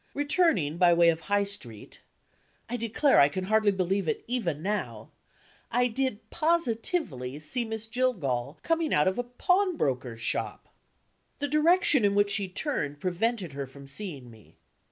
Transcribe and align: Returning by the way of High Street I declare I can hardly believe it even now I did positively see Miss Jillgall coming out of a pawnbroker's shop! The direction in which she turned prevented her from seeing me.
Returning 0.15 0.79
by 0.79 0.89
the 0.95 0.95
way 0.95 1.09
of 1.09 1.19
High 1.21 1.43
Street 1.43 2.01
I 2.67 2.75
declare 2.75 3.19
I 3.19 3.29
can 3.29 3.43
hardly 3.43 3.69
believe 3.69 4.07
it 4.07 4.23
even 4.27 4.63
now 4.63 5.11
I 5.71 5.85
did 5.89 6.27
positively 6.31 7.37
see 7.39 7.65
Miss 7.65 7.85
Jillgall 7.85 8.57
coming 8.63 8.95
out 8.95 9.07
of 9.07 9.19
a 9.19 9.23
pawnbroker's 9.23 10.19
shop! 10.19 10.73
The 11.37 11.47
direction 11.47 12.03
in 12.03 12.15
which 12.15 12.31
she 12.31 12.47
turned 12.49 12.99
prevented 12.99 13.53
her 13.53 13.67
from 13.67 13.85
seeing 13.85 14.31
me. 14.31 14.55